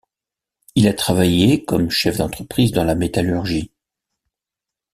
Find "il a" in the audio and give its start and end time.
0.73-0.95